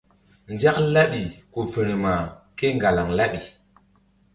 Nzak 0.53 0.77
laɓi 0.93 1.23
ku 1.51 1.59
firma 1.73 2.13
kéŋgalaŋ 2.57 3.09
laɓi. 3.17 3.39